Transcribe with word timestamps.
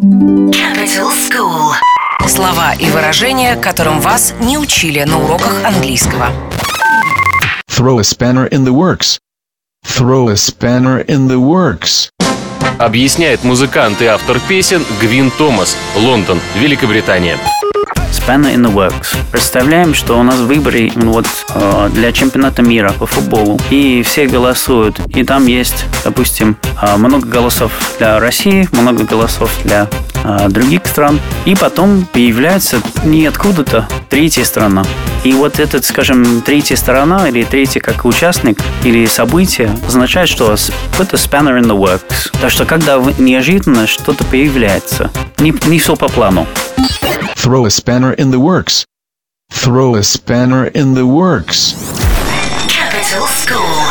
Capital 0.00 1.12
School. 1.12 1.74
Слова 2.26 2.72
и 2.72 2.88
выражения, 2.88 3.54
которым 3.56 4.00
вас 4.00 4.32
не 4.40 4.56
учили 4.56 5.02
на 5.02 5.22
уроках 5.22 5.62
английского. 5.62 6.28
Throw 7.68 7.98
a 7.98 8.02
spanner 8.02 8.48
in 8.48 8.64
the 8.64 8.72
works. 8.72 9.18
Throw 9.84 10.30
a 10.30 10.36
spanner 10.36 11.04
in 11.06 11.28
the 11.28 11.36
works. 11.36 12.08
Объясняет 12.78 13.44
музыкант 13.44 14.00
и 14.00 14.06
автор 14.06 14.40
песен 14.48 14.82
Гвин 15.02 15.30
Томас, 15.32 15.76
Лондон, 15.94 16.40
Великобритания. 16.54 17.36
Spanner 18.30 18.54
in 18.54 18.64
the 18.64 18.72
Works. 18.72 19.16
Представляем, 19.32 19.92
что 19.92 20.16
у 20.16 20.22
нас 20.22 20.38
выборы 20.38 20.92
вот, 20.94 21.26
э, 21.52 21.90
для 21.92 22.12
чемпионата 22.12 22.62
мира 22.62 22.92
по 22.96 23.04
футболу. 23.04 23.58
И 23.70 24.04
все 24.04 24.28
голосуют. 24.28 25.00
И 25.16 25.24
там 25.24 25.46
есть, 25.46 25.84
допустим, 26.04 26.56
э, 26.80 26.96
много 26.96 27.26
голосов 27.26 27.72
для 27.98 28.20
России, 28.20 28.68
много 28.70 29.02
голосов 29.02 29.50
для 29.64 29.88
э, 30.22 30.48
других 30.48 30.86
стран. 30.86 31.18
И 31.44 31.56
потом 31.56 32.06
появляется 32.12 32.80
не 33.02 33.26
откуда-то 33.26 33.88
третья 34.08 34.44
страна. 34.44 34.84
И 35.24 35.32
вот 35.32 35.58
этот, 35.58 35.84
скажем, 35.84 36.40
третья 36.42 36.76
сторона 36.76 37.28
или 37.28 37.42
третий 37.42 37.80
как 37.80 38.04
участник 38.04 38.60
или 38.84 39.06
событие 39.06 39.76
означает, 39.88 40.28
что 40.28 40.52
a 40.52 40.54
spanner 40.54 41.60
in 41.60 41.64
the 41.64 41.76
works. 41.76 42.30
Так 42.40 42.52
что 42.52 42.64
когда 42.64 43.02
неожиданно 43.18 43.88
что-то 43.88 44.22
появляется, 44.22 45.10
не, 45.38 45.52
не 45.66 45.80
все 45.80 45.96
по 45.96 46.08
плану. 46.08 46.46
Throw 47.42 47.64
a 47.64 47.70
spanner 47.70 48.12
in 48.12 48.32
the 48.32 48.38
works. 48.38 48.84
Throw 49.50 49.94
a 49.94 50.02
spanner 50.02 50.66
in 50.66 50.92
the 50.92 51.06
works. 51.06 51.72
Capital 52.68 53.26
School. 53.28 53.89